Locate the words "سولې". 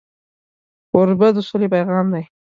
1.47-1.67